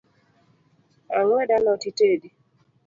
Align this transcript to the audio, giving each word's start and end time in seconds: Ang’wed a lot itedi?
Ang’wed 1.17 1.49
a 1.57 1.57
lot 1.65 1.81
itedi? 1.89 2.29